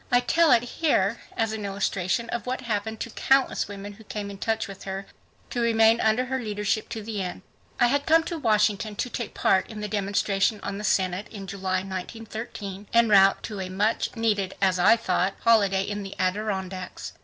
[0.11, 4.31] I tell it here as an illustration of what happened to countless women who came
[4.31, 5.05] in touch with her
[5.51, 7.43] to remain under her leadership to the end.
[7.79, 11.45] I had come to Washington to take part in the demonstration on the Senate in
[11.45, 17.13] July, 1913, en route to a muchneeded, as I thought, holiday in the Adirondacks.